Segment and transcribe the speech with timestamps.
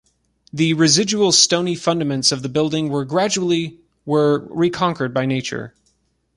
[0.51, 5.75] The residual stony fundaments of the building were gradually were reconquered by nature.